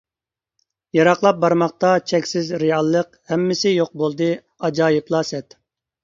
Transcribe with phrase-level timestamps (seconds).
[0.97, 4.31] يىراقلاپ بارماقتا چەكسىز رېئاللىق، ھەممىسى يوق بولدى
[4.69, 5.55] ئاجايىپلا سەت!